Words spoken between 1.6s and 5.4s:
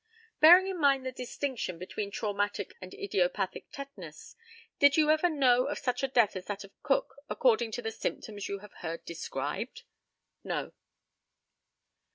between traumatic and idiopathic tetanus, did you ever